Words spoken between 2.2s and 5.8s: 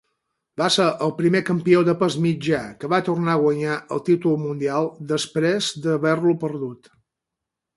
mitjà que va tornar a guanyar el títol mundial després